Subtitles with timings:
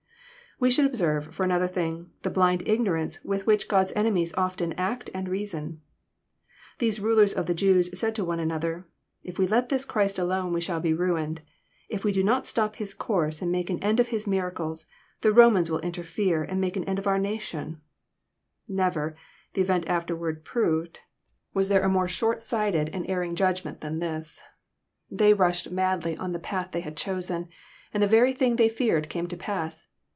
[0.59, 4.73] We should observe, for another thing, the blind ignO' ranee with which Ood^s enemies often
[4.73, 5.81] act and reason.
[6.77, 8.87] These rulers of the Jews said to one another,
[9.25, 11.41] ''If we let this Christ alone we shall be ruined.
[11.89, 14.85] If we do not stop His course, and make an end of His miracles,
[15.21, 17.77] the Romans will interfere, and make an end of our nation/'
[18.67, 19.15] Never,
[19.53, 20.99] the event afterward proved,
[21.55, 22.39] was there a more JOHNy CHAP.
[22.39, 22.49] XI.
[22.49, 24.39] 293 shoiiHBighted and erring judgment than this.
[25.09, 27.47] They mshed madly on the path they had chosen,
[27.91, 29.87] and the very thing they feared came to pass.